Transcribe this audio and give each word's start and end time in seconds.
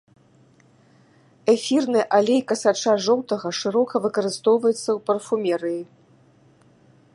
Эфірны 1.53 2.01
алей 2.19 2.39
касача 2.51 2.93
жоўтага 3.09 3.47
шырока 3.59 3.95
выкарыстоўваецца 4.05 4.79
ў 4.79 4.99
парфумерыі. 5.11 5.81